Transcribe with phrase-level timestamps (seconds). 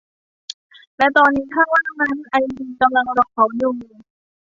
[0.97, 3.73] และตอนนี้ ข้างล่างนั่น ไอรีนกำลังรอเขาอยู่